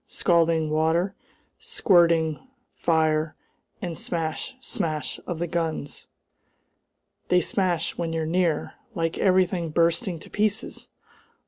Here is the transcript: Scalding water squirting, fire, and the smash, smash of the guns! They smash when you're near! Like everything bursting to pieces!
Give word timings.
Scalding 0.07 0.71
water 0.71 1.13
squirting, 1.59 2.47
fire, 2.73 3.35
and 3.83 3.91
the 3.91 3.95
smash, 3.99 4.55
smash 4.59 5.19
of 5.27 5.37
the 5.37 5.45
guns! 5.45 6.07
They 7.27 7.39
smash 7.39 7.99
when 7.99 8.11
you're 8.11 8.25
near! 8.25 8.73
Like 8.95 9.19
everything 9.19 9.69
bursting 9.69 10.17
to 10.21 10.29
pieces! 10.31 10.89